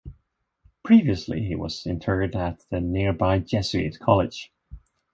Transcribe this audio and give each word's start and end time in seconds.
Previously, 0.81 1.43
he 1.43 1.53
was 1.53 1.85
interred 1.85 2.35
at 2.35 2.65
the 2.71 2.81
nearby 2.81 3.37
Jesuit 3.37 3.99
college. 3.99 4.51